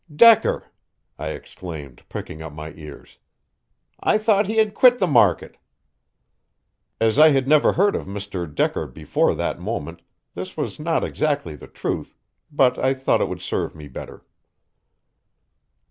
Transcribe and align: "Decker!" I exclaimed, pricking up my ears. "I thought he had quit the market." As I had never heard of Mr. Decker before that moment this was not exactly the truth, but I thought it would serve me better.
"Decker!" 0.15 0.65
I 1.19 1.27
exclaimed, 1.27 2.01
pricking 2.09 2.41
up 2.41 2.51
my 2.53 2.71
ears. 2.73 3.19
"I 3.99 4.17
thought 4.17 4.47
he 4.47 4.57
had 4.57 4.73
quit 4.73 4.97
the 4.97 5.05
market." 5.05 5.57
As 6.99 7.19
I 7.19 7.29
had 7.29 7.47
never 7.47 7.73
heard 7.73 7.95
of 7.95 8.07
Mr. 8.07 8.51
Decker 8.51 8.87
before 8.87 9.35
that 9.35 9.59
moment 9.61 10.01
this 10.33 10.57
was 10.57 10.79
not 10.79 11.03
exactly 11.03 11.55
the 11.55 11.67
truth, 11.67 12.15
but 12.51 12.79
I 12.79 12.95
thought 12.95 13.21
it 13.21 13.27
would 13.29 13.41
serve 13.41 13.75
me 13.75 13.87
better. 13.87 14.25